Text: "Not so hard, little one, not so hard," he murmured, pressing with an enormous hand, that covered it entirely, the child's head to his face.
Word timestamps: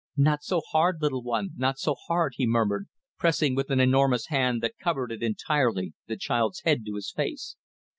"Not 0.17 0.41
so 0.41 0.63
hard, 0.71 0.95
little 0.99 1.21
one, 1.21 1.51
not 1.57 1.77
so 1.77 1.93
hard," 2.07 2.33
he 2.35 2.47
murmured, 2.47 2.87
pressing 3.19 3.53
with 3.53 3.69
an 3.69 3.79
enormous 3.79 4.29
hand, 4.29 4.63
that 4.63 4.79
covered 4.79 5.11
it 5.11 5.21
entirely, 5.21 5.93
the 6.07 6.17
child's 6.17 6.61
head 6.61 6.83
to 6.87 6.95
his 6.95 7.11
face. 7.11 7.55